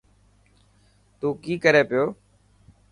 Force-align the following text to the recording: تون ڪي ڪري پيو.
تون 1.19 1.31
ڪي 1.43 1.53
ڪري 1.63 1.81
پيو. 1.89 2.03